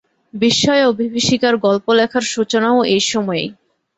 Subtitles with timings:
[0.33, 3.47] বিস্ময় ও বিভীষিকার গল্প লেখার সূচনাও এই সময়েই।